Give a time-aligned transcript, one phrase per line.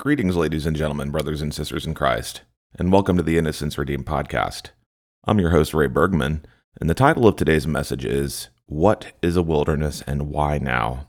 [0.00, 2.42] Greetings, ladies and gentlemen, brothers and sisters in Christ,
[2.78, 4.68] and welcome to the Innocence Redeemed podcast.
[5.24, 6.46] I'm your host, Ray Bergman,
[6.80, 11.08] and the title of today's message is What is a Wilderness and Why Now?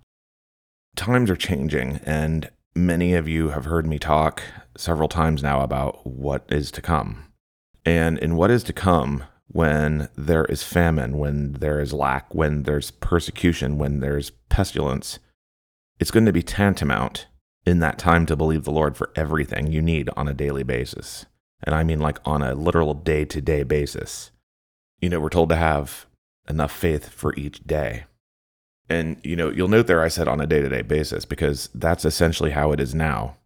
[0.95, 4.41] Times are changing, and many of you have heard me talk
[4.75, 7.31] several times now about what is to come.
[7.85, 12.63] And in what is to come, when there is famine, when there is lack, when
[12.63, 15.19] there's persecution, when there's pestilence,
[15.99, 17.27] it's going to be tantamount
[17.69, 21.25] in that time to believe the Lord for everything you need on a daily basis.
[21.63, 24.31] And I mean like on a literal day to day basis.
[24.99, 26.05] You know, we're told to have
[26.49, 28.05] enough faith for each day.
[28.89, 31.69] And, you know, you'll note there I said on a day to day basis because
[31.73, 33.37] that's essentially how it is now.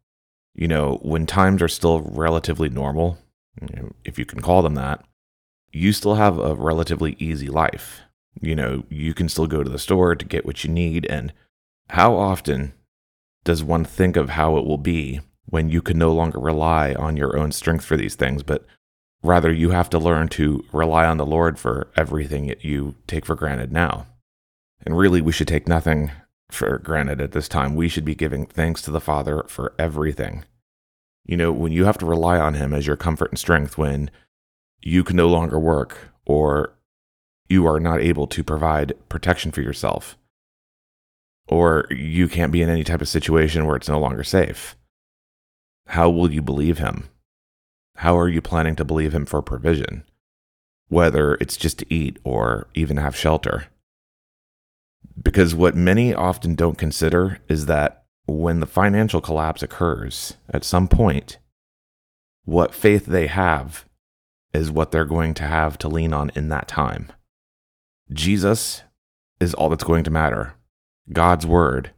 [0.55, 3.17] You know, when times are still relatively normal,
[4.05, 5.03] if you can call them that,
[5.71, 8.01] you still have a relatively easy life.
[8.41, 11.05] You know, you can still go to the store to get what you need.
[11.07, 11.33] And
[11.89, 12.73] how often
[13.43, 17.17] does one think of how it will be when you can no longer rely on
[17.17, 18.65] your own strength for these things, but
[19.21, 23.25] rather you have to learn to rely on the Lord for everything that you take
[23.25, 24.07] for granted now?
[24.85, 26.11] And really, we should take nothing
[26.51, 27.75] for granted at this time.
[27.75, 30.45] We should be giving thanks to the Father for everything.
[31.25, 34.11] You know, when you have to rely on Him as your comfort and strength when
[34.81, 36.73] you can no longer work or
[37.47, 40.17] you are not able to provide protection for yourself,
[41.47, 44.75] or you can't be in any type of situation where it's no longer safe.
[45.87, 47.09] How will you believe him?
[47.97, 50.03] How are you planning to believe him for provision?
[50.87, 53.67] Whether it's just to eat or even have shelter.
[55.21, 60.87] Because what many often don't consider is that when the financial collapse occurs at some
[60.87, 61.37] point,
[62.45, 63.85] what faith they have
[64.53, 67.11] is what they're going to have to lean on in that time.
[68.11, 68.83] Jesus
[69.39, 70.53] is all that's going to matter.
[71.11, 71.91] God's word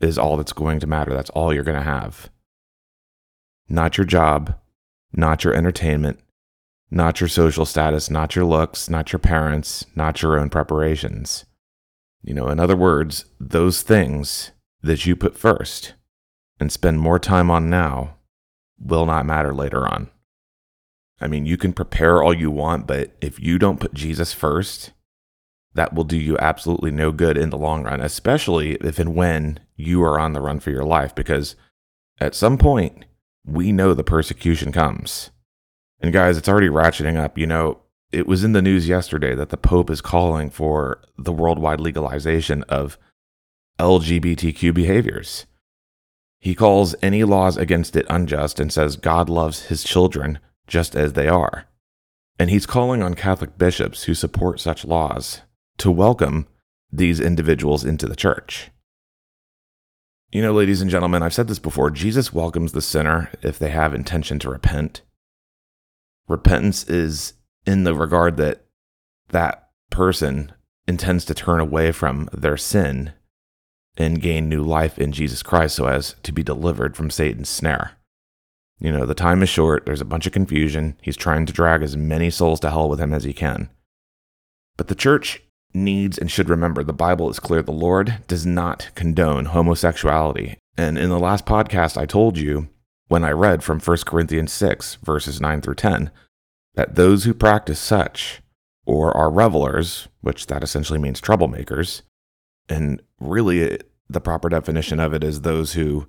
[0.00, 1.12] is all that's going to matter.
[1.12, 2.30] That's all you're going to have.
[3.68, 4.56] Not your job,
[5.12, 6.20] not your entertainment,
[6.90, 11.46] not your social status, not your looks, not your parents, not your own preparations.
[12.22, 14.52] You know, in other words, those things
[14.82, 15.94] that you put first
[16.60, 18.16] and spend more time on now
[18.78, 20.10] will not matter later on.
[21.20, 24.92] I mean, you can prepare all you want, but if you don't put Jesus first,
[25.74, 29.60] that will do you absolutely no good in the long run, especially if and when
[29.76, 31.56] you are on the run for your life, because
[32.20, 33.04] at some point,
[33.44, 35.30] we know the persecution comes.
[36.00, 37.38] And guys, it's already ratcheting up.
[37.38, 37.80] You know,
[38.12, 42.62] it was in the news yesterday that the Pope is calling for the worldwide legalization
[42.64, 42.98] of
[43.78, 45.46] LGBTQ behaviors.
[46.38, 51.14] He calls any laws against it unjust and says God loves his children just as
[51.14, 51.66] they are.
[52.38, 55.42] And he's calling on Catholic bishops who support such laws
[55.78, 56.46] to welcome
[56.90, 58.70] these individuals into the church.
[60.30, 63.70] You know, ladies and gentlemen, I've said this before Jesus welcomes the sinner if they
[63.70, 65.02] have intention to repent.
[66.26, 67.34] Repentance is
[67.66, 68.64] in the regard that
[69.28, 70.52] that person
[70.88, 73.12] intends to turn away from their sin
[73.96, 77.92] and gain new life in Jesus Christ so as to be delivered from Satan's snare.
[78.78, 80.96] You know, the time is short, there's a bunch of confusion.
[81.02, 83.70] He's trying to drag as many souls to hell with him as he can.
[84.76, 85.42] But the church
[85.74, 87.62] needs and should remember the Bible is clear.
[87.62, 90.58] The Lord does not condone homosexuality.
[90.76, 92.68] And in the last podcast, I told you
[93.08, 96.10] when I read from 1 Corinthians 6, verses 9 through 10,
[96.74, 98.42] that those who practice such,
[98.86, 102.02] or are revelers, which that essentially means troublemakers,
[102.68, 103.78] and really
[104.08, 106.06] the proper definition of it is those who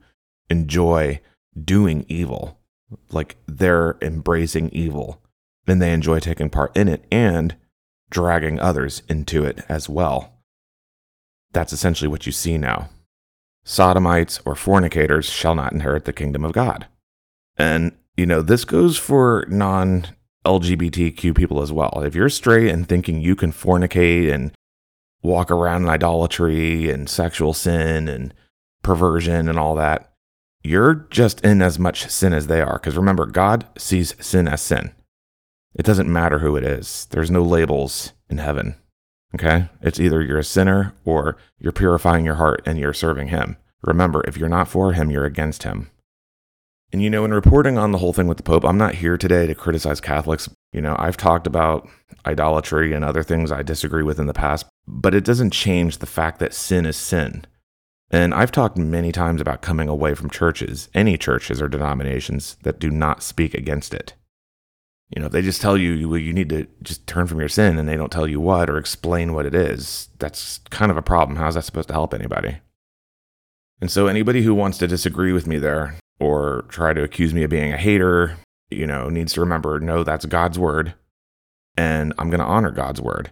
[0.50, 1.20] enjoy
[1.62, 2.60] doing evil,
[3.12, 5.22] like they're embracing evil,
[5.68, 7.56] and they enjoy taking part in it, and
[8.14, 10.32] dragging others into it as well.
[11.52, 12.90] That's essentially what you see now.
[13.66, 16.88] Sodomites or fornicators shall not inherit the kingdom of God.
[17.58, 20.06] And, you know, this goes for non
[20.46, 22.04] LGBTQ people as well.
[22.06, 24.52] If you're straight and thinking you can fornicate and
[25.24, 28.34] walk around in idolatry and sexual sin and
[28.84, 30.14] perversion and all that,
[30.64, 32.74] you're just in as much sin as they are.
[32.74, 34.92] Because remember, God sees sin as sin.
[35.76, 37.08] It doesn't matter who it is.
[37.10, 38.76] There's no labels in heaven.
[39.36, 39.70] Okay?
[39.82, 43.58] It's either you're a sinner or you're purifying your heart and you're serving Him.
[43.82, 45.90] Remember, if you're not for Him, you're against Him.
[46.92, 49.18] And you know, in reporting on the whole thing with the Pope, I'm not here
[49.18, 50.48] today to criticize Catholics.
[50.72, 51.90] You know, I've talked about
[52.24, 56.06] idolatry and other things I disagree with in the past, but it doesn't change the
[56.06, 57.46] fact that sin is sin.
[58.12, 62.80] And I've talked many times about coming away from churches, any churches or denominations that
[62.80, 64.14] do not speak against it.
[65.16, 67.50] You know, if they just tell you well, you need to just turn from your
[67.50, 70.98] sin and they don't tell you what or explain what it is, that's kind of
[70.98, 71.38] a problem.
[71.38, 72.58] How's that supposed to help anybody?
[73.80, 77.44] And so, anybody who wants to disagree with me there or try to accuse me
[77.44, 78.38] of being a hater,
[78.72, 80.96] you know, needs to remember no, that's God's word.
[81.78, 83.32] And I'm going to honor God's word.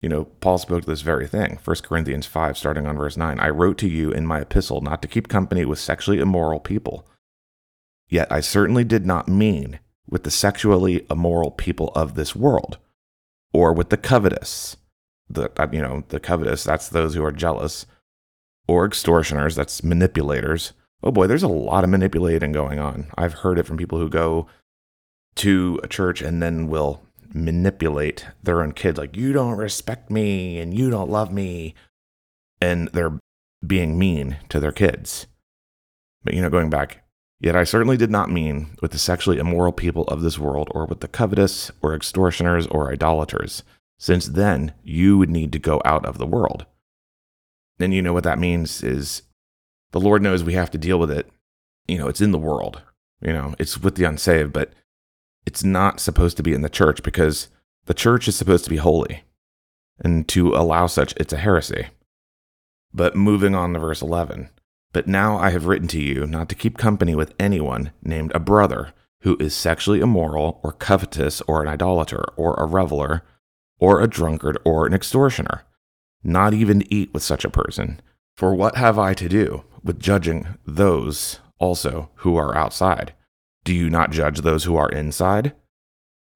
[0.00, 1.58] You know, Paul spoke to this very thing.
[1.64, 5.00] 1 Corinthians 5, starting on verse 9 I wrote to you in my epistle not
[5.02, 7.08] to keep company with sexually immoral people.
[8.08, 12.78] Yet I certainly did not mean with the sexually immoral people of this world
[13.52, 14.76] or with the covetous.
[15.30, 17.86] The, you know, the covetous, that's those who are jealous,
[18.68, 20.72] or extortioners, that's manipulators.
[21.02, 23.06] Oh boy, there's a lot of manipulating going on.
[23.16, 24.46] I've heard it from people who go
[25.36, 27.02] to a church and then will
[27.32, 31.74] manipulate their own kids like you don't respect me and you don't love me
[32.60, 33.18] and they're
[33.66, 35.26] being mean to their kids
[36.22, 37.03] but you know going back
[37.40, 40.86] yet i certainly did not mean with the sexually immoral people of this world or
[40.86, 43.62] with the covetous or extortioners or idolaters
[43.98, 46.66] since then you would need to go out of the world
[47.78, 49.22] and you know what that means is
[49.92, 51.28] the lord knows we have to deal with it
[51.86, 52.82] you know it's in the world
[53.20, 54.72] you know it's with the unsaved but
[55.46, 57.48] it's not supposed to be in the church because
[57.86, 59.24] the church is supposed to be holy.
[60.00, 61.88] And to allow such, it's a heresy.
[62.92, 64.50] But moving on to verse 11.
[64.94, 68.38] But now I have written to you not to keep company with anyone named a
[68.38, 73.24] brother who is sexually immoral or covetous or an idolater or a reveler
[73.80, 75.64] or a drunkard or an extortioner,
[76.22, 78.00] not even to eat with such a person.
[78.36, 83.14] For what have I to do with judging those also who are outside?
[83.64, 85.54] Do you not judge those who are inside?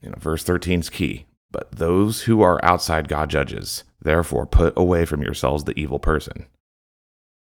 [0.00, 1.26] You know, verse 13 is key.
[1.52, 3.84] But those who are outside God judges.
[4.02, 6.46] Therefore, put away from yourselves the evil person.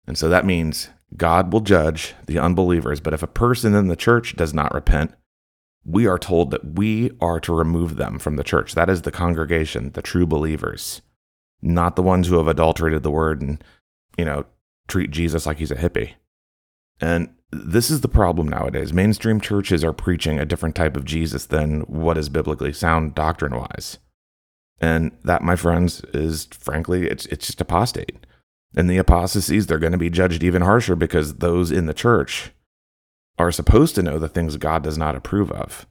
[0.07, 3.01] And so that means God will judge the unbelievers.
[3.01, 5.15] But if a person in the church does not repent,
[5.85, 8.75] we are told that we are to remove them from the church.
[8.75, 11.01] That is the congregation, the true believers,
[11.63, 13.63] not the ones who have adulterated the word and,
[14.19, 14.45] you know,
[14.87, 16.15] treat Jesus like he's a hippie.
[17.01, 18.93] And this is the problem nowadays.
[18.93, 23.57] Mainstream churches are preaching a different type of Jesus than what is biblically sound doctrine
[23.57, 23.99] wise.
[24.81, 28.27] And that, my friends, is frankly, it's, it's just apostate.
[28.77, 32.51] And the apostasies, they're going to be judged even harsher because those in the church
[33.39, 35.87] are supposed to know the things God does not approve of.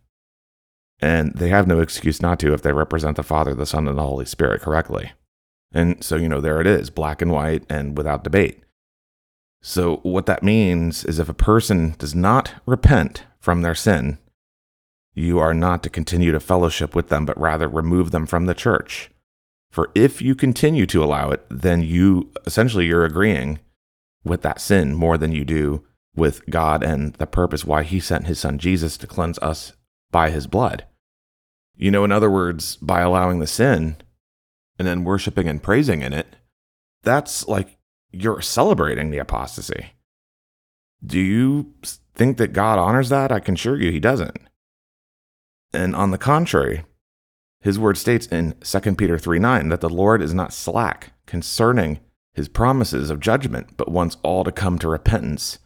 [0.99, 3.97] And they have no excuse not to if they represent the Father, the Son, and
[3.97, 5.11] the Holy Spirit correctly.
[5.71, 8.61] And so, you know, there it is, black and white and without debate.
[9.61, 14.17] So, what that means is if a person does not repent from their sin,
[15.13, 18.53] you are not to continue to fellowship with them, but rather remove them from the
[18.53, 19.09] church.
[19.69, 23.59] For if you continue to allow it, then you essentially you're agreeing
[24.23, 25.85] with that sin more than you do
[26.15, 29.73] with God and the purpose why he sent his son Jesus to cleanse us
[30.11, 30.85] by his blood.
[31.75, 33.97] You know, in other words, by allowing the sin
[34.79, 36.35] and then worshiping and praising in it,
[37.03, 37.77] that's like
[38.11, 39.93] you're celebrating the apostasy.
[41.05, 41.73] Do you
[42.15, 43.31] think that God honors that?
[43.31, 44.37] I can assure you he doesn't.
[45.71, 46.83] And on the contrary,
[47.61, 51.99] his word states in 2 Peter 3 9 that the Lord is not slack concerning
[52.33, 55.59] his promises of judgment, but wants all to come to repentance.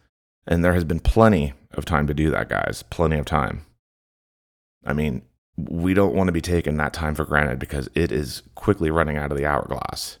[0.46, 2.82] And there has been plenty of time to do that, guys.
[2.82, 3.66] Plenty of time.
[4.84, 5.22] I mean,
[5.56, 9.16] we don't want to be taking that time for granted because it is quickly running
[9.16, 10.18] out of the hourglass.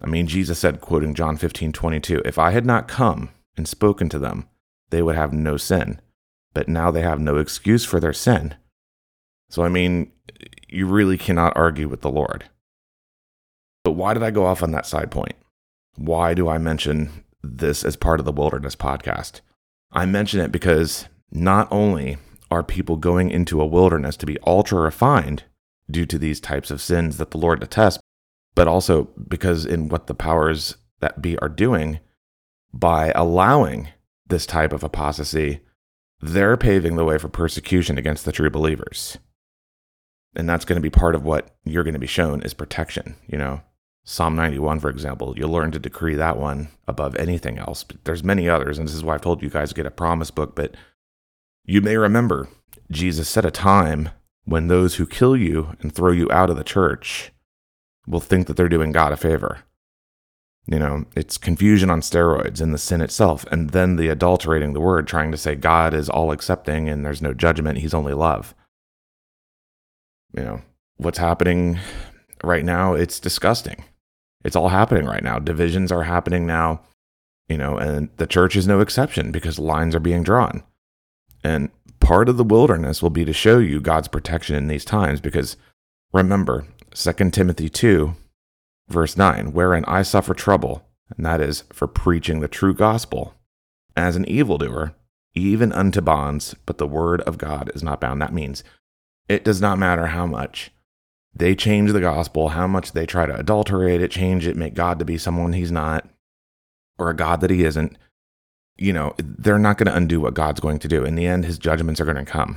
[0.00, 4.08] I mean, Jesus said, quoting John 15, 22, If I had not come and spoken
[4.10, 4.48] to them,
[4.90, 6.00] they would have no sin.
[6.52, 8.56] But now they have no excuse for their sin.
[9.48, 10.10] So, I mean,
[10.68, 12.44] you really cannot argue with the Lord.
[13.82, 15.34] But why did I go off on that side point?
[15.96, 19.40] Why do I mention this as part of the Wilderness podcast?
[19.92, 22.16] I mention it because not only
[22.50, 25.44] are people going into a wilderness to be ultra refined
[25.90, 28.00] due to these types of sins that the Lord detests,
[28.54, 32.00] but also because in what the powers that be are doing
[32.72, 33.88] by allowing
[34.26, 35.60] this type of apostasy,
[36.20, 39.18] they're paving the way for persecution against the true believers.
[40.36, 43.16] And that's going to be part of what you're going to be shown is protection,
[43.26, 43.62] you know.
[44.06, 47.84] Psalm 91, for example, you'll learn to decree that one above anything else.
[47.84, 49.90] But there's many others, and this is why I've told you guys to get a
[49.90, 50.54] promise book.
[50.54, 50.74] But
[51.64, 52.48] you may remember
[52.90, 54.10] Jesus set a time
[54.44, 57.32] when those who kill you and throw you out of the church
[58.06, 59.60] will think that they're doing God a favor.
[60.66, 64.80] You know, it's confusion on steroids in the sin itself, and then the adulterating the
[64.80, 68.54] word, trying to say God is all accepting and there's no judgment, he's only love.
[70.36, 70.62] You know,
[70.96, 71.78] what's happening
[72.42, 73.84] right now, it's disgusting.
[74.44, 75.38] It's all happening right now.
[75.38, 76.82] Divisions are happening now,
[77.48, 80.62] you know, and the church is no exception because lines are being drawn.
[81.42, 85.20] And part of the wilderness will be to show you God's protection in these times
[85.20, 85.56] because
[86.12, 88.14] remember, 2 Timothy 2,
[88.88, 90.86] verse 9, wherein I suffer trouble,
[91.16, 93.34] and that is for preaching the true gospel.
[93.96, 94.94] As an evildoer,
[95.34, 98.20] even unto bonds, but the word of God is not bound.
[98.20, 98.64] That means
[99.28, 100.70] it does not matter how much
[101.34, 104.98] they change the gospel, how much they try to adulterate it, change it, make God
[104.98, 106.08] to be someone he's not,
[106.98, 107.96] or a God that he isn't.
[108.76, 111.04] You know, they're not going to undo what God's going to do.
[111.04, 112.56] In the end, his judgments are going to come.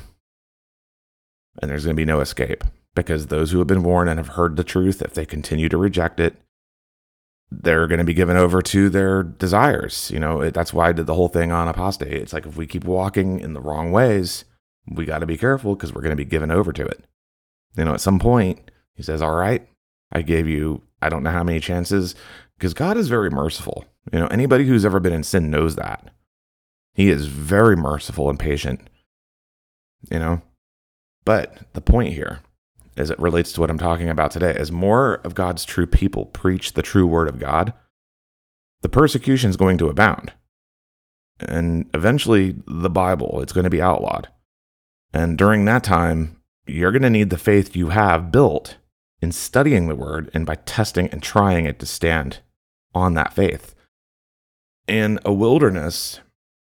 [1.61, 2.63] And there's going to be no escape
[2.95, 5.77] because those who have been warned and have heard the truth, if they continue to
[5.77, 6.35] reject it,
[7.49, 10.11] they're going to be given over to their desires.
[10.11, 12.13] You know, that's why I did the whole thing on apostate.
[12.13, 14.45] It's like if we keep walking in the wrong ways,
[14.87, 17.03] we got to be careful because we're going to be given over to it.
[17.75, 19.67] You know, at some point, he says, All right,
[20.11, 22.15] I gave you, I don't know how many chances,
[22.57, 23.85] because God is very merciful.
[24.11, 26.11] You know, anybody who's ever been in sin knows that.
[26.93, 28.89] He is very merciful and patient.
[30.11, 30.41] You know,
[31.25, 32.39] but the point here
[32.97, 36.25] as it relates to what I'm talking about today, as more of God's true people
[36.25, 37.73] preach the true word of God,
[38.81, 40.33] the persecution is going to abound.
[41.39, 44.29] And eventually, the Bible, it's going to be outlawed.
[45.17, 48.77] And during that time, you're going to need the faith you have built
[49.19, 52.37] in studying the word and by testing and trying it to stand
[52.93, 53.73] on that faith.
[54.87, 56.19] In a wilderness,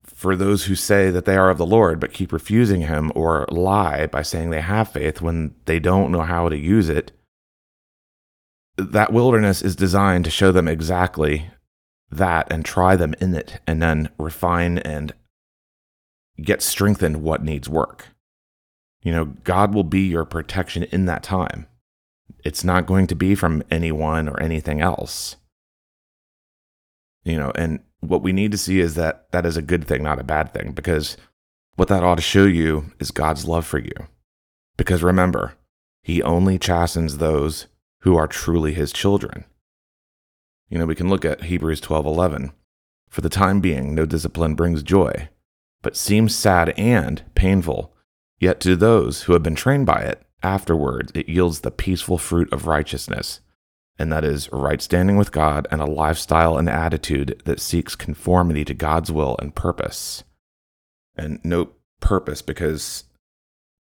[0.04, 3.46] for those who say that they are of the Lord but keep refusing Him or
[3.52, 7.12] lie by saying they have faith when they don't know how to use it,
[8.76, 11.52] that wilderness is designed to show them exactly
[12.10, 15.14] that and try them in it and then refine and
[16.42, 18.08] get strengthened what needs work.
[19.02, 21.68] You know, God will be your protection in that time.
[22.44, 25.38] It's not going to be from anyone or anything else.
[27.24, 30.04] You know, and what we need to see is that that is a good thing,
[30.04, 31.18] not a bad thing, because
[31.76, 33.94] what that ought to show you is God's love for you.
[34.78, 35.54] Because remember,
[36.04, 37.68] He only chastens those
[38.02, 39.46] who are truly His children.
[40.70, 42.54] You know, we can look at Hebrews 12:11.
[43.10, 45.30] For the time being, no discipline brings joy,
[45.82, 47.94] but seems sad and painful.
[48.42, 52.52] Yet to those who have been trained by it, afterwards it yields the peaceful fruit
[52.52, 53.40] of righteousness
[54.02, 58.66] and that is right standing with God and a lifestyle and attitude that seeks conformity
[58.66, 60.24] to God's will and purpose.
[61.16, 63.04] And note purpose because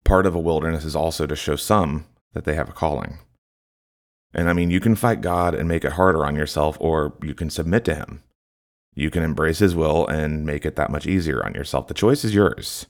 [0.05, 3.19] part of a wilderness is also to show some that they have a calling.
[4.35, 7.33] And I mean, you can fight God and make it harder on yourself, or you
[7.33, 8.25] can submit to Him.
[8.97, 11.87] You can embrace His will and make it that much easier on yourself.
[11.87, 12.87] The choice is yours.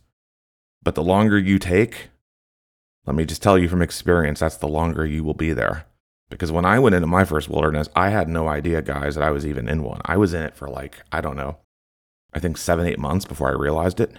[0.82, 2.08] But the longer you take,
[3.06, 5.87] let me just tell you from experience, that's the longer you will be there.
[6.30, 9.30] Because when I went into my first wilderness, I had no idea, guys, that I
[9.30, 10.00] was even in one.
[10.04, 11.58] I was in it for like, I don't know,
[12.32, 14.12] I think seven, eight months before I realized it.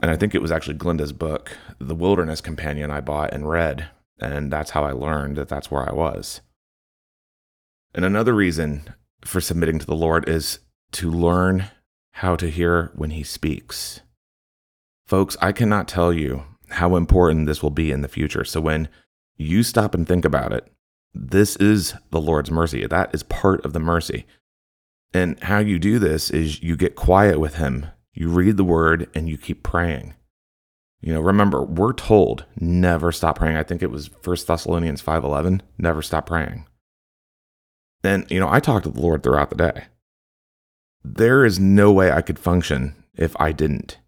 [0.00, 3.88] And I think it was actually Glenda's book, The Wilderness Companion, I bought and read.
[4.20, 6.40] And that's how I learned that that's where I was.
[7.94, 8.84] And another reason
[9.24, 10.60] for submitting to the Lord is
[10.92, 11.66] to learn
[12.12, 14.00] how to hear when He speaks.
[15.12, 18.44] Folks, I cannot tell you how important this will be in the future.
[18.44, 18.88] So when
[19.36, 20.72] you stop and think about it.
[21.12, 22.86] This is the Lord's mercy.
[22.86, 24.24] That is part of the mercy.
[25.12, 29.10] And how you do this is you get quiet with Him, you read the word,
[29.14, 30.14] and you keep praying.
[31.02, 33.58] You know, remember, we're told never stop praying.
[33.58, 36.64] I think it was 1 Thessalonians 5:11, never stop praying.
[38.02, 39.84] And you know, I talk to the Lord throughout the day.
[41.04, 43.98] There is no way I could function if I didn't.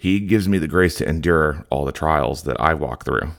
[0.00, 3.32] He gives me the grace to endure all the trials that I walk through.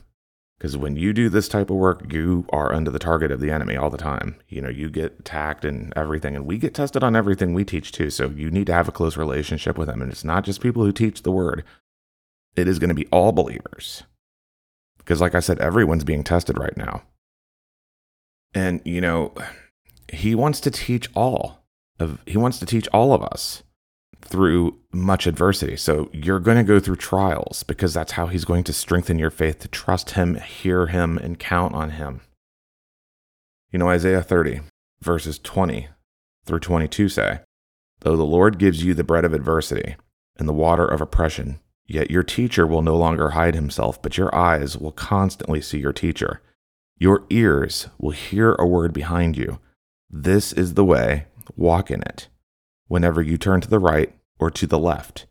[0.56, 3.50] Because when you do this type of work, you are under the target of the
[3.50, 4.36] enemy all the time.
[4.46, 7.90] You know, you get attacked and everything, and we get tested on everything we teach
[7.90, 8.10] too.
[8.10, 10.00] So you need to have a close relationship with them.
[10.00, 11.64] And it's not just people who teach the word,
[12.54, 14.04] it is going to be all believers.
[14.98, 17.02] Because, like I said, everyone's being tested right now.
[18.54, 19.34] And, you know,
[20.12, 21.64] he wants to teach all
[21.98, 23.64] of, he wants to teach all of us
[24.24, 25.76] through much adversity.
[25.76, 29.30] So you're going to go through trials because that's how he's going to strengthen your
[29.30, 32.20] faith to trust him, hear him, and count on him.
[33.70, 34.60] You know, Isaiah 30,
[35.00, 35.88] verses 20
[36.44, 37.40] through 22 say,
[38.00, 39.96] Though the Lord gives you the bread of adversity
[40.36, 44.34] and the water of oppression, yet your teacher will no longer hide himself, but your
[44.34, 46.42] eyes will constantly see your teacher.
[46.98, 49.58] Your ears will hear a word behind you.
[50.10, 51.26] This is the way,
[51.56, 52.28] walk in it
[52.88, 55.26] whenever you turn to the right or to the left.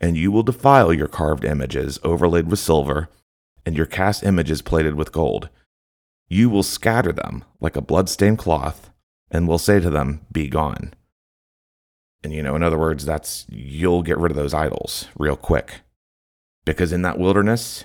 [0.00, 3.08] And you will defile your carved images overlaid with silver,
[3.64, 5.48] and your cast images plated with gold.
[6.28, 8.90] You will scatter them like a blood-stained cloth,
[9.30, 10.94] and will say to them, Be gone.
[12.22, 15.82] And you know, in other words, that's you'll get rid of those idols real quick.
[16.64, 17.84] Because in that wilderness,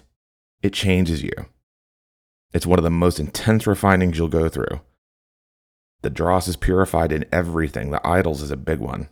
[0.62, 1.32] it changes you.
[2.54, 4.82] It's one of the most intense refinings you'll go through.
[6.02, 7.92] The dross is purified in everything.
[7.92, 9.10] The idols is a big one.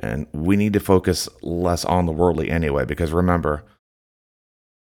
[0.00, 3.64] And we need to focus less on the worldly anyway, because remember,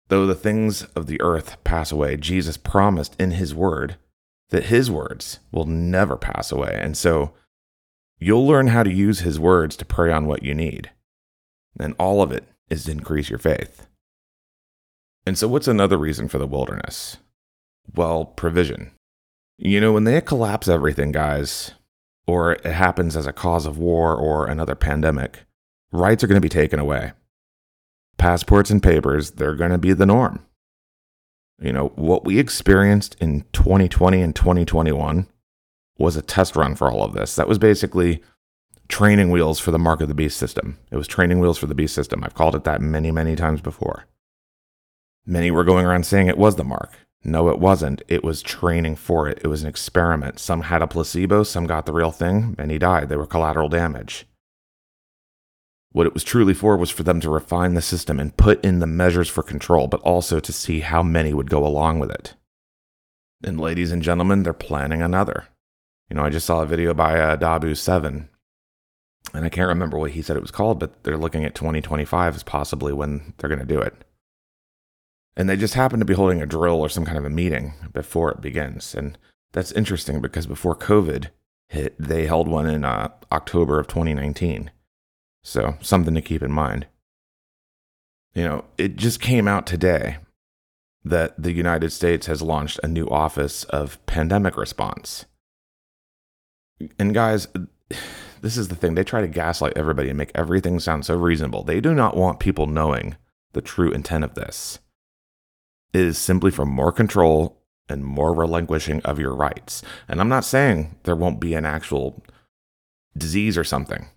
[0.09, 3.97] though the things of the earth pass away, Jesus promised in his word
[4.49, 6.77] that his words will never pass away.
[6.79, 7.33] And so
[8.19, 10.91] you'll learn how to use his words to pray on what you need.
[11.79, 13.87] And all of it is to increase your faith.
[15.25, 17.17] And so, what's another reason for the wilderness?
[17.93, 18.91] Well, provision.
[19.57, 21.71] You know, when they collapse everything, guys,
[22.27, 25.45] or it happens as a cause of war or another pandemic,
[25.91, 27.13] rights are going to be taken away.
[28.17, 30.45] Passports and papers, they're going to be the norm.
[31.59, 35.27] You know, what we experienced in 2020 and 2021
[35.97, 37.35] was a test run for all of this.
[37.35, 38.21] That was basically
[38.87, 40.77] training wheels for the mark of the beast system.
[40.91, 42.23] It was training wheels for the beast system.
[42.23, 44.05] I've called it that many, many times before.
[45.25, 47.06] Many were going around saying it was the mark.
[47.27, 48.01] No, it wasn't.
[48.07, 49.41] It was training for it.
[49.43, 50.39] It was an experiment.
[50.39, 53.09] Some had a placebo, some got the real thing, many died.
[53.09, 54.25] They were collateral damage.
[55.91, 58.79] What it was truly for was for them to refine the system and put in
[58.79, 62.35] the measures for control, but also to see how many would go along with it.
[63.43, 65.49] And ladies and gentlemen, they're planning another.
[66.09, 68.29] You know, I just saw a video by uh, Dahboo7,
[69.33, 72.35] and I can't remember what he said it was called, but they're looking at 2025
[72.35, 74.05] as possibly when they're going to do it.
[75.37, 77.73] And they just happen to be holding a drill or some kind of a meeting
[77.93, 78.95] before it begins.
[78.95, 79.19] And
[79.53, 81.27] that's interesting because before COVID
[81.69, 84.71] hit, they held one in uh, October of 2019.
[85.43, 86.87] So, something to keep in mind.
[88.33, 90.17] You know, it just came out today
[91.05, 95.25] that the United States has launched a new office of pandemic response.
[96.97, 97.47] And guys,
[98.41, 98.95] this is the thing.
[98.95, 101.63] They try to gaslight everybody and make everything sound so reasonable.
[101.63, 103.15] They do not want people knowing
[103.53, 104.79] the true intent of this
[105.93, 109.81] is simply for more control and more relinquishing of your rights.
[110.07, 112.23] And I'm not saying there won't be an actual
[113.17, 114.07] disease or something.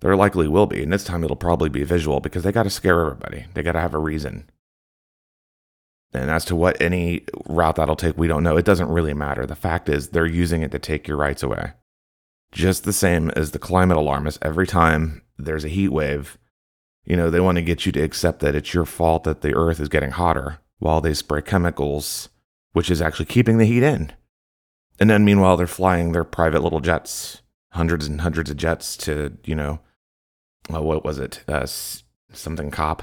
[0.00, 2.70] There likely will be, and this time it'll probably be visual because they got to
[2.70, 3.46] scare everybody.
[3.52, 4.48] They got to have a reason.
[6.12, 8.56] And as to what any route that'll take, we don't know.
[8.56, 9.46] It doesn't really matter.
[9.46, 11.72] The fact is, they're using it to take your rights away.
[12.50, 16.36] Just the same as the climate alarmists, every time there's a heat wave,
[17.04, 19.54] you know, they want to get you to accept that it's your fault that the
[19.54, 22.28] earth is getting hotter while they spray chemicals,
[22.72, 24.12] which is actually keeping the heat in.
[24.98, 29.36] And then meanwhile, they're flying their private little jets, hundreds and hundreds of jets to,
[29.44, 29.80] you know,
[30.72, 31.42] uh, what was it?
[31.48, 31.66] Uh,
[32.32, 33.02] something COP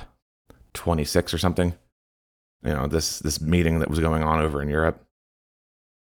[0.73, 1.73] 26 or something.
[2.63, 5.03] You know, this, this meeting that was going on over in Europe.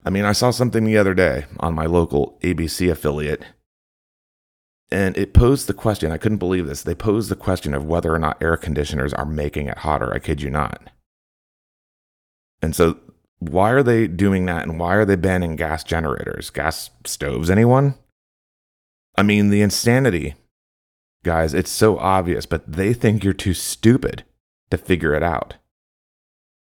[0.05, 3.45] I mean, I saw something the other day on my local ABC affiliate
[4.95, 6.85] and it posed the question I couldn't believe this.
[6.85, 10.15] They posed the question of whether or not air conditioners are making it hotter.
[10.15, 10.89] I kid you not.
[12.63, 12.99] And so,
[13.41, 14.63] why are they doing that?
[14.63, 17.51] And why are they banning gas generators, gas stoves?
[17.51, 17.97] Anyone?
[19.17, 20.37] I mean, the insanity,
[21.25, 24.23] guys, it's so obvious, but they think you're too stupid
[24.71, 25.55] to figure it out.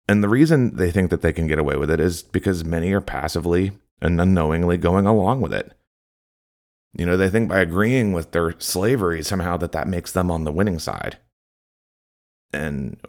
[0.08, 2.92] And the reason they think that they can get away with it is because many
[2.94, 5.74] are passively and unknowingly going along with it.
[6.98, 10.44] You know, they think by agreeing with their slavery, somehow that that makes them on
[10.44, 11.20] the winning side.
[12.52, 13.00] And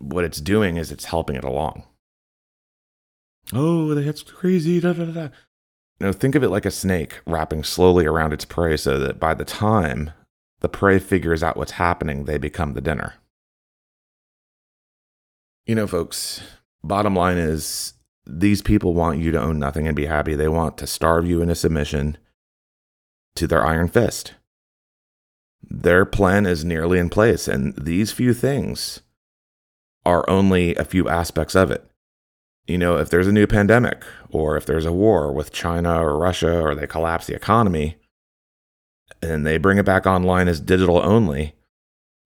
[0.00, 1.84] what it's doing is it's helping it along.
[3.52, 4.80] Oh, that's crazy.
[4.80, 5.22] Da, da, da.
[5.22, 9.20] You know, think of it like a snake wrapping slowly around its prey so that
[9.20, 10.10] by the time
[10.58, 13.14] the prey figures out what's happening, they become the dinner.
[15.66, 16.42] You know, folks,
[16.82, 17.94] bottom line is
[18.26, 20.34] these people want you to own nothing and be happy.
[20.34, 22.18] They want to starve you into submission
[23.36, 24.34] to their iron fist.
[25.62, 29.00] Their plan is nearly in place, and these few things
[30.04, 31.88] are only a few aspects of it.
[32.66, 36.18] You know, if there's a new pandemic, or if there's a war with China or
[36.18, 37.96] Russia, or they collapse the economy,
[39.22, 41.54] and they bring it back online as digital only,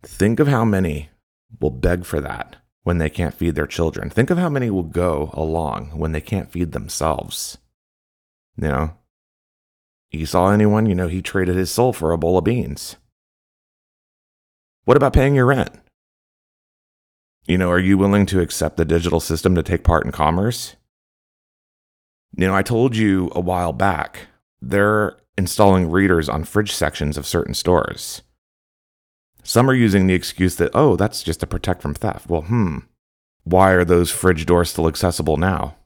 [0.02, 1.10] think of how many
[1.60, 4.10] will beg for that when they can't feed their children.
[4.10, 7.58] Think of how many will go along when they can't feed themselves.
[8.56, 8.96] You know,
[10.14, 12.96] Esau anyone, you know, he traded his soul for a bowl of beans.
[14.84, 15.70] What about paying your rent?
[17.46, 20.76] You know, are you willing to accept the digital system to take part in commerce?
[22.36, 24.28] You know, I told you a while back,
[24.60, 28.22] they're installing readers on fridge sections of certain stores.
[29.42, 32.28] Some are using the excuse that, oh, that's just to protect from theft.
[32.28, 32.78] Well, hmm,
[33.44, 35.76] why are those fridge doors still accessible now?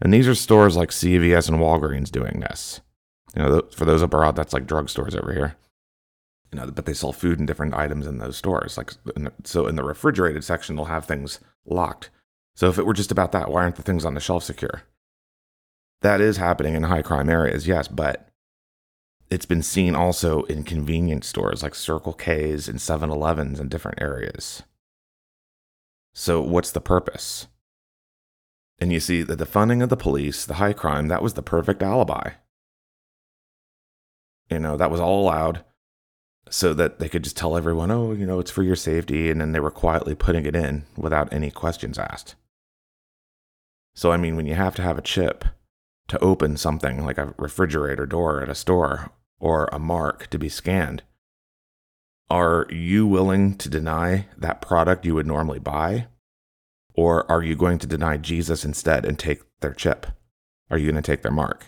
[0.00, 2.80] And these are stores like CVS and Walgreens doing this.
[3.36, 5.56] You know, for those abroad, that's like drugstores over here.
[6.52, 8.78] You know, but they sell food and different items in those stores.
[8.78, 8.92] Like,
[9.44, 12.10] so in the refrigerated section, they'll have things locked.
[12.54, 14.84] So if it were just about that, why aren't the things on the shelf secure?
[16.00, 18.28] That is happening in high crime areas, yes, but
[19.28, 24.00] it's been seen also in convenience stores like Circle K's and 7 Elevens in different
[24.00, 24.62] areas.
[26.14, 27.48] So, what's the purpose?
[28.78, 31.42] And you see, that the defunding of the police, the high crime, that was the
[31.42, 32.30] perfect alibi.
[34.50, 35.64] You know, that was all allowed
[36.48, 39.30] so that they could just tell everyone, oh, you know, it's for your safety.
[39.30, 42.36] And then they were quietly putting it in without any questions asked.
[43.94, 45.44] So, I mean, when you have to have a chip
[46.08, 50.48] to open something like a refrigerator door at a store or a mark to be
[50.48, 51.02] scanned,
[52.28, 56.06] are you willing to deny that product you would normally buy?
[56.94, 60.06] Or are you going to deny Jesus instead and take their chip?
[60.70, 61.66] Are you going to take their mark?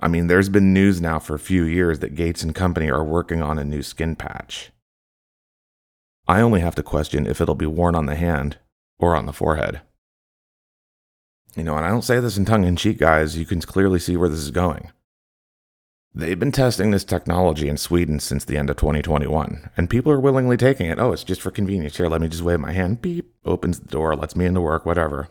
[0.00, 3.04] I mean, there's been news now for a few years that Gates and company are
[3.04, 4.70] working on a new skin patch.
[6.28, 8.58] I only have to question if it'll be worn on the hand
[8.98, 9.80] or on the forehead.
[11.56, 13.36] You know, and I don't say this in tongue in cheek, guys.
[13.36, 14.92] You can clearly see where this is going.
[16.14, 20.20] They've been testing this technology in Sweden since the end of 2021, and people are
[20.20, 20.98] willingly taking it.
[20.98, 21.96] Oh, it's just for convenience.
[21.96, 23.02] Here, let me just wave my hand.
[23.02, 25.28] Beep, opens the door, lets me into work, whatever.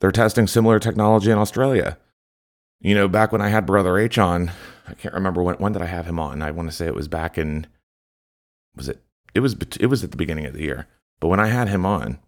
[0.00, 1.98] They're testing similar technology in Australia.
[2.84, 4.52] You know, back when I had Brother H on,
[4.86, 6.42] I can't remember when when did I have him on.
[6.42, 7.66] I want to say it was back in
[8.76, 9.02] was it
[9.34, 10.86] it was it was at the beginning of the year.
[11.18, 12.18] But when I had him on,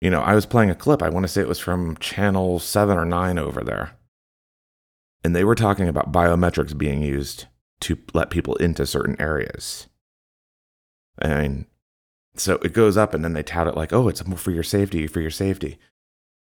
[0.00, 1.02] you know, I was playing a clip.
[1.02, 3.98] I want to say it was from channel 7 or 9 over there.
[5.22, 7.44] And they were talking about biometrics being used
[7.80, 9.88] to let people into certain areas.
[11.22, 11.66] Mean,
[12.34, 15.06] so it goes up and then they tout it like, oh, it's for your safety,
[15.06, 15.78] for your safety.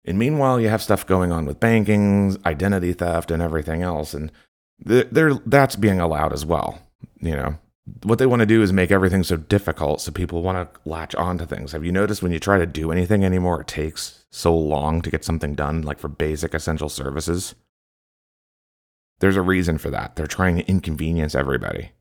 [0.05, 4.13] And meanwhile, you have stuff going on with banking, identity theft, and everything else.
[4.13, 4.31] And
[4.79, 6.81] they're, that's being allowed as well.
[7.19, 7.59] You know,
[8.03, 11.15] what they want to do is make everything so difficult so people want to latch
[11.15, 11.73] onto things.
[11.73, 15.09] Have you noticed when you try to do anything anymore, it takes so long to
[15.09, 17.55] get something done, like for basic essential services?
[19.19, 20.15] There's a reason for that.
[20.15, 21.91] They're trying to inconvenience everybody.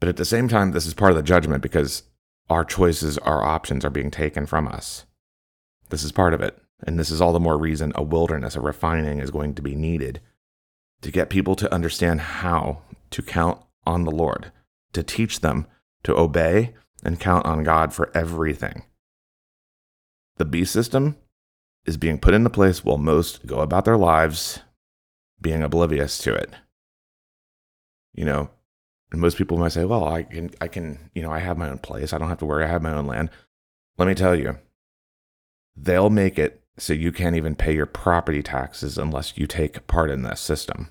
[0.00, 2.02] But at the same time, this is part of the judgment because
[2.50, 5.06] our choices, our options are being taken from us.
[5.90, 6.58] This is part of it.
[6.82, 9.74] And this is all the more reason a wilderness, a refining is going to be
[9.74, 10.20] needed
[11.02, 14.50] to get people to understand how to count on the Lord,
[14.92, 15.66] to teach them
[16.02, 18.84] to obey and count on God for everything.
[20.36, 21.16] The B system
[21.86, 24.60] is being put into place while most go about their lives
[25.40, 26.50] being oblivious to it.
[28.14, 28.50] You know,
[29.12, 31.68] and most people might say, well, I can, I can, you know, I have my
[31.68, 32.12] own place.
[32.12, 32.64] I don't have to worry.
[32.64, 33.30] I have my own land.
[33.98, 34.58] Let me tell you,
[35.76, 40.10] they'll make it so you can't even pay your property taxes unless you take part
[40.10, 40.88] in this system.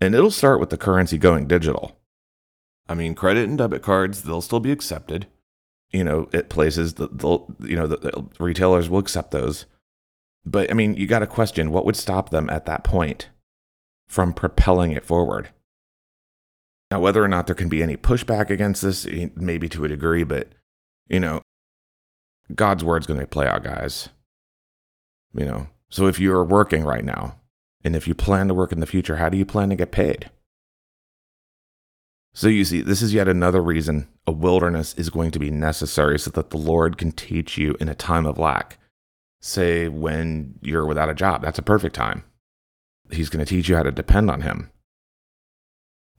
[0.00, 1.98] And it'll start with the currency going digital.
[2.88, 5.26] I mean, credit and debit cards, they'll still be accepted.
[5.90, 9.66] You know, at places that they'll, you know, the, the retailers will accept those.
[10.44, 13.28] But I mean, you got to question what would stop them at that point
[14.08, 15.50] from propelling it forward.
[16.90, 19.88] Now, whether or not there can be any pushback against this, eh, maybe to a
[19.88, 20.48] degree, but
[21.08, 21.42] you know,
[22.54, 24.08] God's word's going to play out, guys.
[25.34, 27.36] You know, so if you're working right now,
[27.84, 29.92] and if you plan to work in the future, how do you plan to get
[29.92, 30.30] paid?
[32.32, 36.18] So you see, this is yet another reason a wilderness is going to be necessary
[36.18, 38.78] so that the Lord can teach you in a time of lack.
[39.40, 42.24] Say when you're without a job, that's a perfect time.
[43.10, 44.70] He's going to teach you how to depend on Him.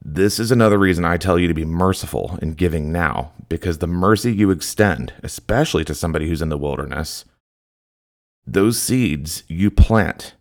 [0.04, 3.86] This is another reason I tell you to be merciful in giving now, because the
[3.86, 7.24] mercy you extend, especially to somebody who's in the wilderness,
[8.44, 10.34] those seeds you plant,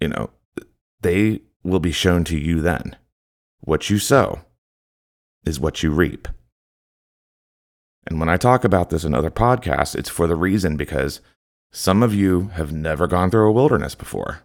[0.00, 0.30] you know,
[1.00, 2.94] they will be shown to you then.
[3.60, 4.42] What you sow
[5.44, 6.28] is what you reap.
[8.06, 11.20] And when I talk about this in other podcasts, it's for the reason because
[11.72, 14.44] some of you have never gone through a wilderness before.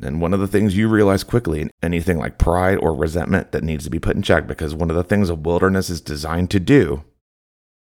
[0.00, 3.84] And one of the things you realize quickly, anything like pride or resentment that needs
[3.84, 6.60] to be put in check, because one of the things a wilderness is designed to
[6.60, 7.04] do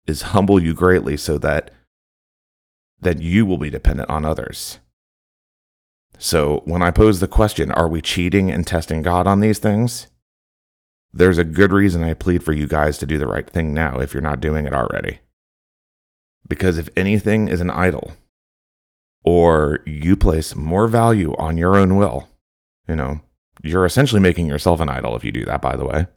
[0.08, 1.72] is humble you greatly so that
[3.02, 4.80] that you will be dependent on others.
[6.18, 10.08] So when I pose the question, are we cheating and testing God on these things?
[11.14, 14.00] There's a good reason I plead for you guys to do the right thing now
[14.00, 15.20] if you're not doing it already.
[16.48, 18.14] Because if anything is an idol,
[19.30, 22.28] or you place more value on your own will,
[22.88, 23.22] you know,
[23.62, 26.08] you're essentially making yourself an idol if you do that, by the way.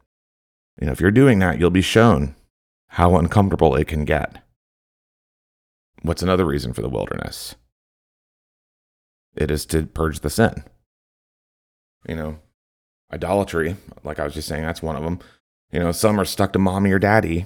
[0.80, 2.34] You know, if you're doing that, you'll be shown
[2.86, 4.42] how uncomfortable it can get.
[6.00, 7.54] What's another reason for the wilderness?
[9.36, 10.64] It is to purge the sin.
[12.08, 12.38] You know,
[13.12, 15.18] idolatry, like I was just saying, that's one of them.
[15.70, 17.44] You know, some are stuck to mommy or daddy.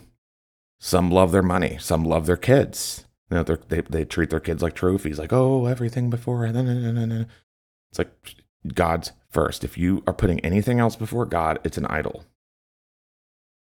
[0.78, 1.76] Some love their money.
[1.80, 3.05] Some love their kids.
[3.30, 6.46] You know, they they treat their kids like trophies, like oh, everything before.
[6.46, 8.36] It's like
[8.72, 9.64] God's first.
[9.64, 12.24] If you are putting anything else before God, it's an idol.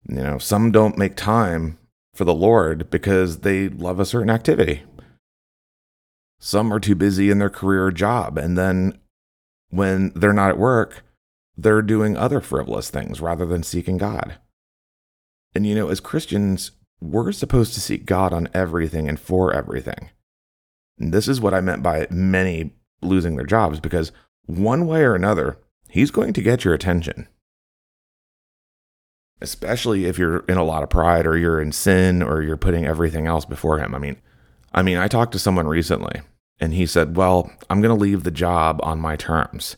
[0.09, 1.79] You know, some don't make time
[2.15, 4.83] for the Lord because they love a certain activity.
[6.39, 8.99] Some are too busy in their career or job, and then
[9.71, 11.03] when they're not at work,
[11.57, 14.37] they're doing other frivolous things rather than seeking God.
[15.55, 20.11] And you know, as Christians, we're supposed to seek God on everything and for everything.
[20.99, 24.13] And this is what I meant by many losing their jobs because
[24.47, 27.29] one way or another, He's going to get your attention.
[29.41, 32.87] Especially if you're in a lot of pride or you're in sin or you're putting
[32.87, 33.95] everything else before Him.
[33.95, 34.17] I mean,
[34.73, 36.23] I mean, I talked to someone recently
[36.59, 39.77] and he said, Well, I'm going to leave the job on my terms.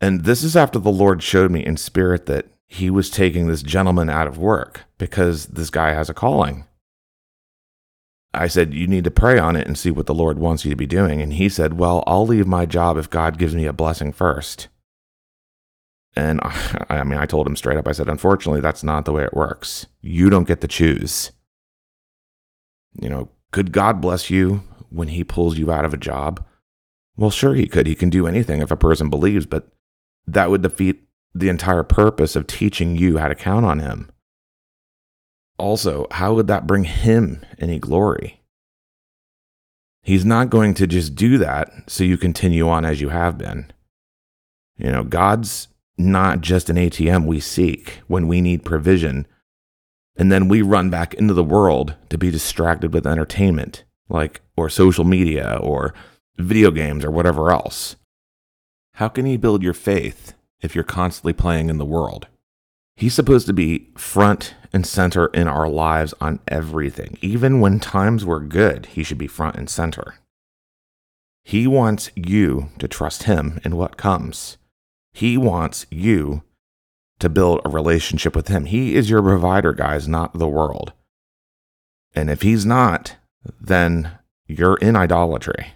[0.00, 3.62] And this is after the Lord showed me in spirit that he was taking this
[3.62, 6.64] gentleman out of work because this guy has a calling.
[8.32, 10.70] I said, You need to pray on it and see what the Lord wants you
[10.70, 11.22] to be doing.
[11.22, 14.66] And he said, Well, I'll leave my job if God gives me a blessing first.
[16.16, 19.12] And I I mean, I told him straight up, I said, Unfortunately, that's not the
[19.12, 19.86] way it works.
[20.00, 21.30] You don't get to choose.
[23.00, 26.44] You know, could God bless you when he pulls you out of a job?
[27.16, 27.86] Well, sure, he could.
[27.86, 29.68] He can do anything if a person believes, but
[30.26, 31.03] that would defeat
[31.34, 34.10] the entire purpose of teaching you how to count on him.
[35.58, 38.40] Also, how would that bring him any glory?
[40.02, 43.72] He's not going to just do that so you continue on as you have been.
[44.76, 49.26] You know, God's not just an ATM we seek when we need provision,
[50.16, 54.68] and then we run back into the world to be distracted with entertainment, like, or
[54.68, 55.94] social media, or
[56.36, 57.96] video games, or whatever else.
[58.94, 62.26] How can He build your faith if you're constantly playing in the world.
[62.96, 67.18] He's supposed to be front and center in our lives on everything.
[67.20, 70.14] Even when times were good, he should be front and center.
[71.42, 74.56] He wants you to trust him in what comes.
[75.12, 76.42] He wants you
[77.18, 78.64] to build a relationship with him.
[78.66, 80.92] He is your provider, guys, not the world.
[82.14, 83.16] And if he's not,
[83.60, 85.74] then you're in idolatry.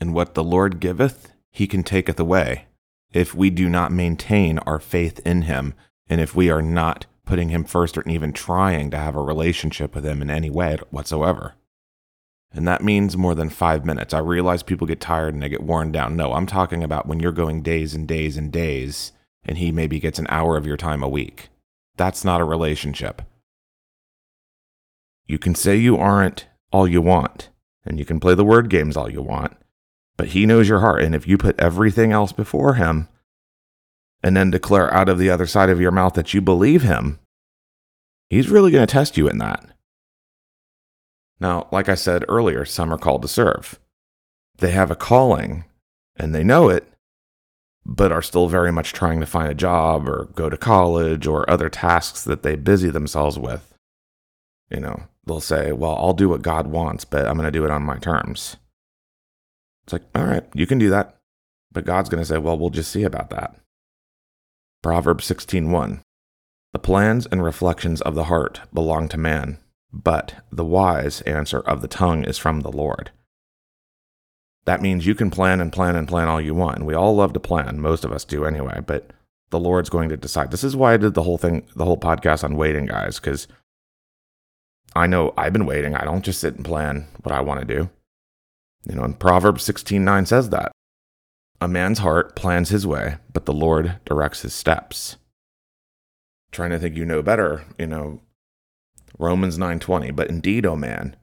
[0.00, 2.66] And what the Lord giveth, he can taketh away
[3.12, 5.74] if we do not maintain our faith in him
[6.08, 9.94] and if we are not putting him first or even trying to have a relationship
[9.94, 11.54] with him in any way whatsoever.
[12.52, 14.12] And that means more than five minutes.
[14.12, 16.16] I realize people get tired and they get worn down.
[16.16, 19.12] No, I'm talking about when you're going days and days and days
[19.44, 21.48] and he maybe gets an hour of your time a week.
[21.96, 23.22] That's not a relationship.
[25.26, 27.50] You can say you aren't all you want,
[27.84, 29.56] and you can play the word games all you want,
[30.16, 31.02] but he knows your heart.
[31.02, 33.08] And if you put everything else before him
[34.22, 37.18] and then declare out of the other side of your mouth that you believe him,
[38.30, 39.64] he's really going to test you in that.
[41.40, 43.80] Now, like I said earlier, some are called to serve.
[44.58, 45.64] They have a calling
[46.16, 46.86] and they know it,
[47.84, 51.48] but are still very much trying to find a job or go to college or
[51.50, 53.74] other tasks that they busy themselves with.
[54.70, 57.64] You know, they'll say, Well, I'll do what God wants, but I'm going to do
[57.64, 58.56] it on my terms.
[59.84, 61.18] It's like, all right, you can do that.
[61.72, 63.56] But God's going to say, well, we'll just see about that.
[64.82, 66.00] Proverbs 16:1
[66.72, 69.58] The plans and reflections of the heart belong to man,
[69.92, 73.10] but the wise answer of the tongue is from the Lord.
[74.64, 76.78] That means you can plan and plan and plan all you want.
[76.78, 79.10] And we all love to plan, most of us do anyway, but
[79.50, 80.50] the Lord's going to decide.
[80.50, 83.48] This is why I did the whole thing, the whole podcast on waiting, guys, because
[84.94, 85.94] I know I've been waiting.
[85.94, 87.90] I don't just sit and plan what I want to do.
[88.84, 90.72] You know, and Proverbs 16:9 says that.
[91.60, 95.16] A man's heart plans his way, but the Lord directs his steps.
[96.50, 98.20] Trying to think you know better, you know,
[99.18, 101.16] Romans 9:20, but indeed, O man,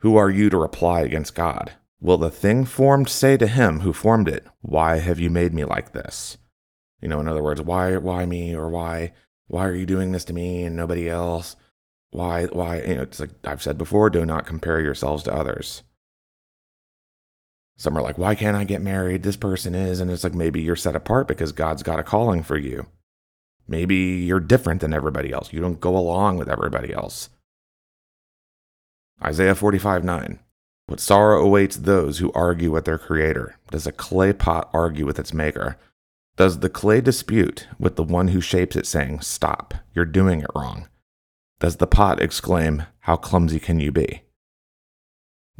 [0.00, 1.72] who are you to reply against God?
[2.00, 5.64] Will the thing formed say to him who formed it, why have you made me
[5.64, 6.38] like this?
[7.00, 9.12] You know, in other words, why why me or why
[9.46, 11.54] why are you doing this to me and nobody else?
[12.10, 15.82] Why why you know, it's like I've said before, do not compare yourselves to others.
[17.76, 19.22] Some are like, why can't I get married?
[19.22, 20.00] This person is.
[20.00, 22.86] And it's like, maybe you're set apart because God's got a calling for you.
[23.66, 25.52] Maybe you're different than everybody else.
[25.52, 27.30] You don't go along with everybody else.
[29.24, 30.38] Isaiah 45 9.
[30.86, 33.56] What sorrow awaits those who argue with their creator.
[33.70, 35.78] Does a clay pot argue with its maker?
[36.36, 40.50] Does the clay dispute with the one who shapes it, saying, Stop, you're doing it
[40.54, 40.88] wrong?
[41.60, 44.22] Does the pot exclaim, How clumsy can you be?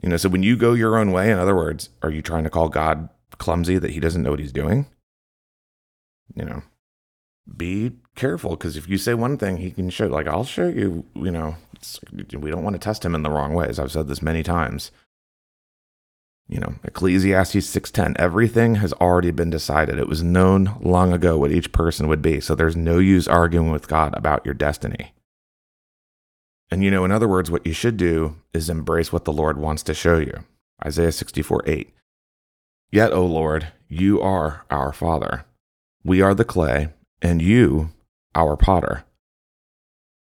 [0.03, 2.45] You know, so when you go your own way, in other words, are you trying
[2.45, 4.87] to call God clumsy that he doesn't know what he's doing?
[6.35, 6.63] You know,
[7.57, 11.05] be careful because if you say one thing, he can show, like, I'll show you,
[11.15, 11.57] you know,
[12.13, 13.79] we don't want to test him in the wrong ways.
[13.79, 14.91] I've said this many times.
[16.49, 19.99] You know, Ecclesiastes 6:10, everything has already been decided.
[19.99, 22.41] It was known long ago what each person would be.
[22.41, 25.15] So there's no use arguing with God about your destiny.
[26.73, 29.59] And you know, in other words, what you should do is embrace what the Lord
[29.59, 30.33] wants to show you.
[30.83, 31.95] Isaiah 64 8.
[32.91, 35.45] Yet, O Lord, you are our Father.
[36.03, 36.89] We are the clay,
[37.21, 37.91] and you
[38.35, 39.05] our potter.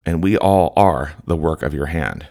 [0.06, 2.30] And we all are the work of your hand.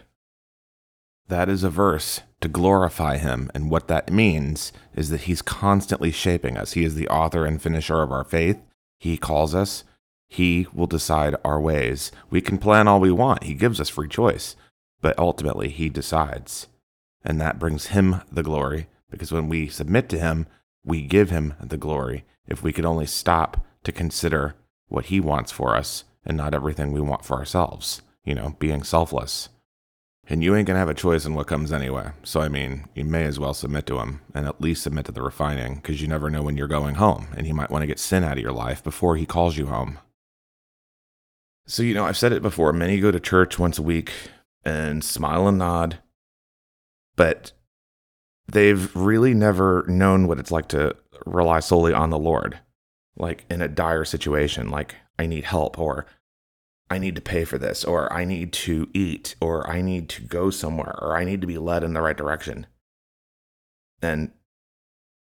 [1.27, 3.51] That is a verse to glorify him.
[3.53, 6.71] And what that means is that he's constantly shaping us.
[6.73, 8.59] He is the author and finisher of our faith.
[8.99, 9.83] He calls us,
[10.29, 12.11] he will decide our ways.
[12.29, 14.55] We can plan all we want, he gives us free choice,
[15.01, 16.67] but ultimately he decides.
[17.23, 20.45] And that brings him the glory because when we submit to him,
[20.85, 22.25] we give him the glory.
[22.47, 24.55] If we could only stop to consider
[24.87, 28.83] what he wants for us and not everything we want for ourselves, you know, being
[28.83, 29.49] selfless.
[30.27, 32.11] And you ain't gonna have a choice in what comes anyway.
[32.23, 35.11] So, I mean, you may as well submit to him and at least submit to
[35.11, 37.87] the refining because you never know when you're going home and he might want to
[37.87, 39.97] get sin out of your life before he calls you home.
[41.69, 44.11] So, you know, I've said it before many go to church once a week
[44.65, 45.99] and smile and nod,
[47.15, 47.51] but
[48.47, 50.95] they've really never known what it's like to
[51.27, 52.59] rely solely on the Lord,
[53.17, 56.07] like in a dire situation, like I need help or
[56.89, 60.23] I need to pay for this, or I need to eat, or I need to
[60.23, 62.65] go somewhere, or I need to be led in the right direction.
[64.01, 64.31] And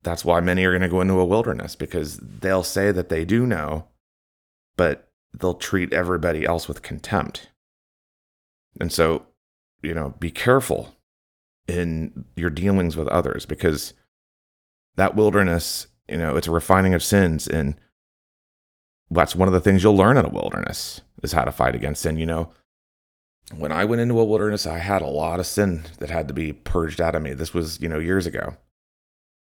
[0.02, 3.26] that's why many are going to go into a wilderness because they'll say that they
[3.26, 3.90] do know,
[4.76, 7.50] but they'll treat everybody else with contempt.
[8.80, 9.26] And so,
[9.82, 10.96] you know, be careful
[11.68, 13.94] in your dealings with others because
[14.96, 17.48] that wilderness, you know, it's a refining of sins.
[17.48, 17.76] And
[19.10, 22.02] that's one of the things you'll learn in a wilderness is how to fight against
[22.02, 22.18] sin.
[22.18, 22.54] You know,
[23.56, 26.34] when I went into a wilderness, I had a lot of sin that had to
[26.34, 27.34] be purged out of me.
[27.34, 28.58] This was, you know, years ago.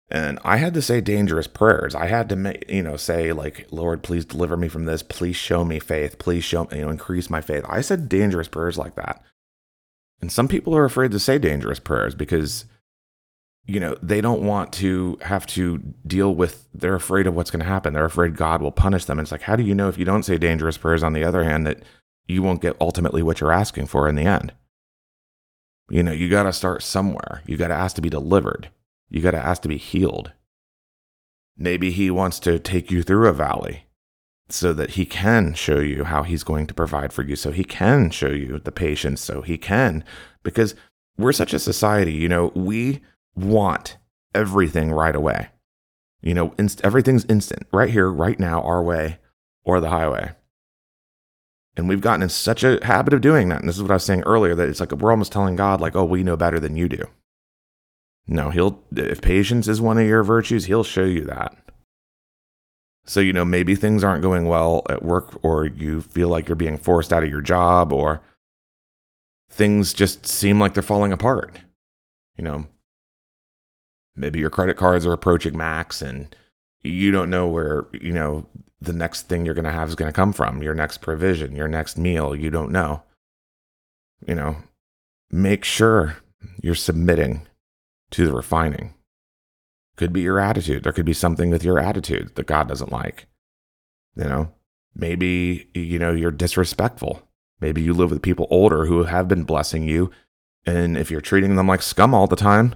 [0.10, 1.96] And I had to say dangerous prayers.
[1.96, 5.02] I had to, you know, say like, Lord, please deliver me from this.
[5.02, 6.20] Please show me faith.
[6.20, 7.66] Please show me, you know, increase my faith.
[7.68, 9.24] I said dangerous prayers like that.
[10.22, 12.66] And some people are afraid to say dangerous prayers because,
[13.66, 17.62] you know, they don't want to have to deal with, they're afraid of what's going
[17.62, 17.94] to happen.
[17.94, 19.18] They're afraid God will punish them.
[19.18, 21.24] And it's like, how do you know if you don't say dangerous prayers on the
[21.24, 21.82] other hand that
[22.28, 24.54] you won't get ultimately what you're asking for in the end?
[25.90, 27.42] You know, you got to start somewhere.
[27.48, 28.70] You got to ask to be delivered.
[29.10, 30.32] You got to ask to be healed.
[31.58, 33.86] Maybe he wants to take you through a valley
[34.50, 37.64] so that he can show you how he's going to provide for you, so he
[37.64, 40.04] can show you the patience, so he can,
[40.44, 40.76] because
[41.18, 43.02] we're such a society, you know, we
[43.36, 43.98] want
[44.34, 45.50] everything right away.
[46.22, 49.20] You know, inst- everything's instant, right here, right now, our way
[49.64, 50.32] or the highway.
[51.78, 53.60] And we've gotten in such a habit of doing that.
[53.60, 55.82] And this is what I was saying earlier that it's like we're almost telling God,
[55.82, 57.04] like, oh, we know better than you do.
[58.28, 61.56] No, he'll, if patience is one of your virtues, he'll show you that.
[63.06, 66.56] So, you know, maybe things aren't going well at work, or you feel like you're
[66.56, 68.22] being forced out of your job, or
[69.50, 71.60] things just seem like they're falling apart.
[72.36, 72.68] You know,
[74.16, 76.36] maybe your credit cards are approaching max and
[76.84, 78.48] you don't know where, you know,
[78.82, 81.56] the next thing you're going to have is going to come from, your next provision,
[81.56, 83.04] your next meal, you don't know.
[84.28, 84.58] You know,
[85.32, 86.18] make sure
[86.62, 87.48] you're submitting
[88.16, 88.94] to the refining.
[89.98, 90.84] Could be your attitude.
[90.84, 93.28] There could be something with your attitude that God doesn't like.
[94.16, 94.54] You know,
[94.96, 97.22] maybe, you know, you're disrespectful.
[97.60, 100.12] Maybe you live with people older who have been blessing you.
[100.66, 102.76] And if you're treating them like scum all the time,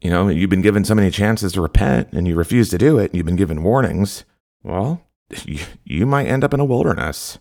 [0.00, 2.98] you know, you've been given so many chances to repent and you refuse to do
[2.98, 4.24] it, and you've been given warnings,
[4.62, 5.02] well,
[5.44, 7.38] you, you might end up in a wilderness.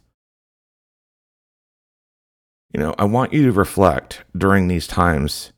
[2.73, 5.53] You know, I want you to reflect during these times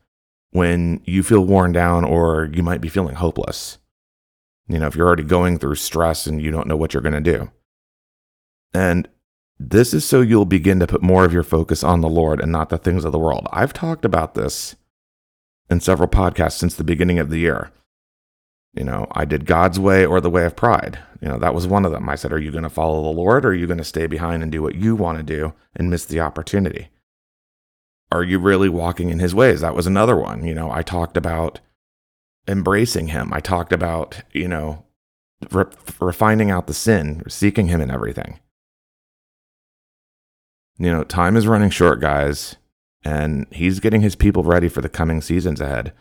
[0.51, 3.77] when you feel worn down or you might be feeling hopeless.
[4.67, 7.21] You know, if you're already going through stress and you don't know what you're going
[7.21, 7.51] to do.
[8.73, 9.07] And
[9.59, 12.51] this is so you'll begin to put more of your focus on the Lord and
[12.51, 13.47] not the things of the world.
[13.51, 14.75] I've talked about this
[15.69, 17.71] in several podcasts since the beginning of the year.
[18.73, 20.99] You know, I did God's way or the way of pride.
[21.21, 22.08] You know, that was one of them.
[22.10, 24.08] I said, Are you going to follow the Lord or are you going to stay
[24.08, 26.89] behind and do what you want to do and miss the opportunity?
[28.12, 29.62] Are you really walking in his ways?
[29.62, 30.45] That was another one.
[30.45, 31.59] You know, I talked about
[32.47, 33.31] embracing him.
[33.33, 34.85] I talked about, you know,
[35.51, 35.65] re-
[35.99, 38.39] refining out the sin, seeking him in everything.
[40.77, 42.55] You know, time is running short, guys,
[43.03, 45.93] and he's getting his people ready for the coming seasons ahead.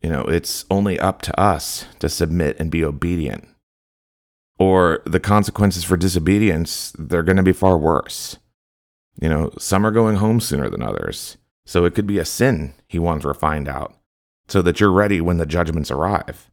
[0.00, 3.48] You know, it's only up to us to submit and be obedient.
[4.58, 8.38] or the consequences for disobedience, they're going to be far worse.
[9.20, 11.36] You know, some are going home sooner than others.
[11.64, 13.94] So it could be a sin he wants refined out
[14.48, 16.50] so that you're ready when the judgments arrive.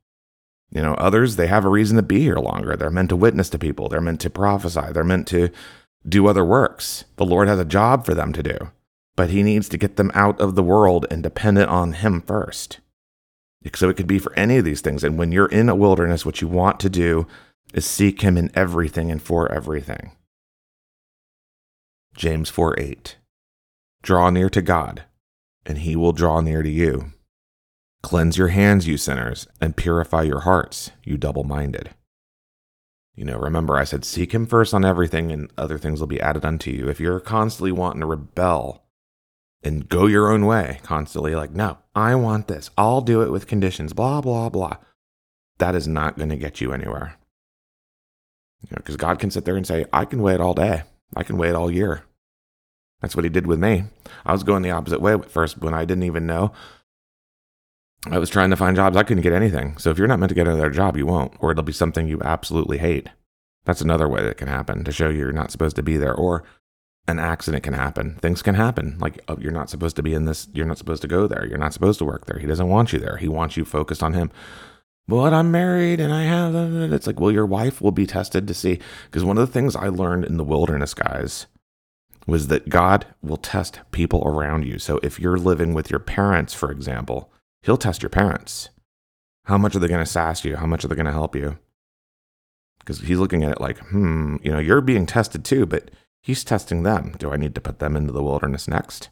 [0.71, 2.75] You know, others, they have a reason to be here longer.
[2.75, 5.49] They're meant to witness to people, they're meant to prophesy, they're meant to
[6.07, 7.05] do other works.
[7.15, 8.57] The Lord has a job for them to do,
[9.15, 12.79] but He needs to get them out of the world and dependent on Him first.
[13.73, 15.03] So it could be for any of these things.
[15.03, 17.27] And when you're in a wilderness, what you want to do
[17.73, 20.11] is seek Him in everything and for everything.
[22.15, 23.17] James 4 8.
[24.01, 25.03] Draw near to God,
[25.65, 27.13] and He will draw near to you.
[28.01, 31.91] Cleanse your hands, you sinners, and purify your hearts, you double minded.
[33.15, 36.21] You know, remember I said, seek him first on everything, and other things will be
[36.21, 36.87] added unto you.
[36.87, 38.85] If you're constantly wanting to rebel
[39.61, 43.47] and go your own way, constantly like, no, I want this, I'll do it with
[43.47, 44.77] conditions, blah, blah, blah,
[45.57, 47.17] that is not going to get you anywhere.
[48.61, 50.83] You know, because God can sit there and say, I can wait all day,
[51.15, 52.03] I can wait all year.
[53.01, 53.85] That's what he did with me.
[54.25, 56.51] I was going the opposite way at first when I didn't even know
[58.07, 58.95] I was trying to find jobs.
[58.95, 59.77] I couldn't get anything.
[59.77, 62.07] So if you're not meant to get another job, you won't, or it'll be something
[62.07, 63.09] you absolutely hate.
[63.65, 66.15] That's another way that can happen to show you're not supposed to be there.
[66.15, 66.43] Or
[67.07, 68.15] an accident can happen.
[68.21, 68.97] Things can happen.
[68.99, 70.47] Like oh, you're not supposed to be in this.
[70.53, 71.45] You're not supposed to go there.
[71.45, 72.39] You're not supposed to work there.
[72.39, 73.17] He doesn't want you there.
[73.17, 74.31] He wants you focused on him.
[75.09, 76.53] But I'm married and I have.
[76.93, 78.77] It's like, well, your wife will be tested to see.
[79.05, 81.47] Because one of the things I learned in the wilderness, guys,
[82.27, 84.77] was that God will test people around you.
[84.77, 87.33] So if you're living with your parents, for example,
[87.63, 88.69] He'll test your parents.
[89.45, 90.57] How much are they going to sass you?
[90.57, 91.57] How much are they going to help you?
[92.77, 95.89] Because he's looking at it like, hmm, you know, you're being tested too, but
[96.21, 97.15] he's testing them.
[97.17, 99.09] Do I need to put them into the wilderness next?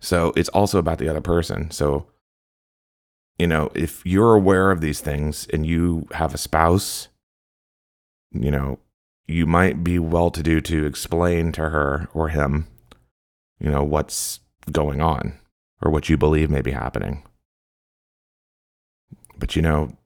[0.00, 1.70] So it's also about the other person.
[1.70, 2.06] So,
[3.38, 7.08] you know, if you're aware of these things and you have a spouse,
[8.30, 8.78] you know,
[9.26, 12.66] you might be well to do to explain to her or him,
[13.58, 15.38] you know, what's going on
[15.80, 17.24] or what you believe may be happening.
[19.36, 19.96] But you know,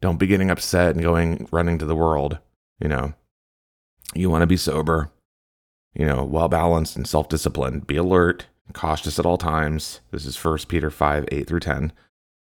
[0.00, 2.38] don't be getting upset and going running to the world.
[2.80, 3.14] You know,
[4.14, 5.10] you want to be sober,
[5.94, 7.86] you know, well balanced and self disciplined.
[7.86, 10.00] Be alert, cautious at all times.
[10.10, 11.92] This is 1 Peter 5 8 through 10.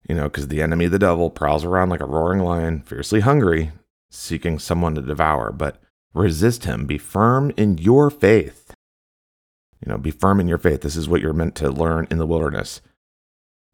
[0.08, 3.72] You know, because the enemy, the devil, prowls around like a roaring lion, fiercely hungry,
[4.10, 5.52] seeking someone to devour.
[5.52, 5.80] But
[6.14, 6.86] resist him.
[6.86, 8.66] Be firm in your faith
[9.84, 10.80] you know, be firm in your faith.
[10.80, 12.80] This is what you're meant to learn in the wilderness.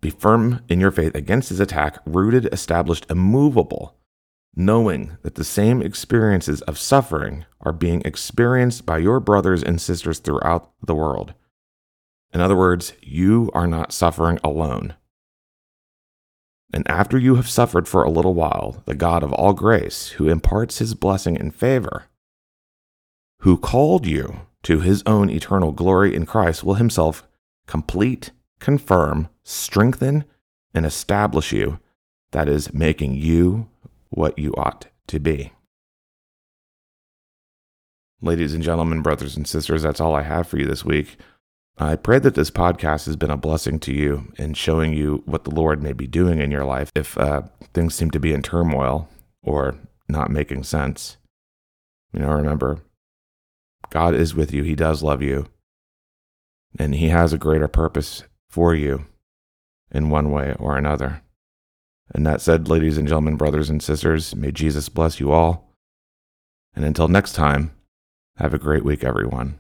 [0.01, 3.97] Be firm in your faith against his attack, rooted, established, immovable,
[4.55, 10.18] knowing that the same experiences of suffering are being experienced by your brothers and sisters
[10.18, 11.35] throughout the world.
[12.35, 14.95] In other words, you are not suffering alone.
[16.73, 20.29] And after you have suffered for a little while, the God of all grace, who
[20.29, 22.05] imparts his blessing and favor,
[23.41, 27.27] who called you to his own eternal glory in Christ will himself
[27.66, 30.25] complete, confirm, strengthen,
[30.73, 31.79] and establish you.
[32.31, 33.68] That is, making you
[34.09, 35.53] what you ought to be.
[38.23, 41.16] Ladies and gentlemen, brothers and sisters, that's all I have for you this week.
[41.79, 45.45] I pray that this podcast has been a blessing to you in showing you what
[45.45, 47.43] the Lord may be doing in your life if uh,
[47.73, 49.09] things seem to be in turmoil
[49.43, 49.77] or
[50.09, 51.16] not making sense.
[52.12, 52.83] You know, remember,
[53.91, 54.62] God is with you.
[54.62, 55.47] He does love you.
[56.79, 59.07] And He has a greater purpose for you
[59.91, 61.23] in one way or another.
[62.14, 65.75] And that said, ladies and gentlemen, brothers and sisters, may Jesus bless you all.
[66.75, 67.73] And until next time,
[68.37, 69.59] have a great week, everyone.